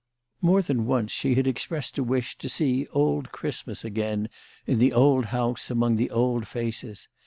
[0.41, 4.29] More than once had she expressed a wish to see old Christmas again
[4.65, 7.07] in the old house among the old faces.